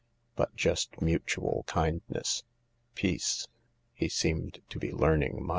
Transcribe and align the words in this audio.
|>ut 0.35 0.49
just 0.55 0.99
mutual 0.99 1.63
kindness— 1.67 2.43
peace. 2.95 3.47
He 3.93 4.09
seemed 4.09 4.59
to 4.69 4.79
be 4.79 4.91
learning 4.91 5.45
much. 5.45 5.49